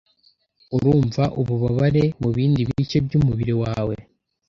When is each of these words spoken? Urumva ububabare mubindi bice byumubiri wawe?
Urumva 0.75 1.23
ububabare 1.39 2.03
mubindi 2.21 2.61
bice 2.69 2.97
byumubiri 3.05 3.53
wawe? 3.61 3.95